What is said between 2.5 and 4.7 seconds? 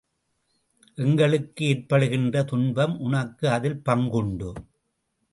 துன்பம் உனக்கு அதில் பங்கு உண்டு.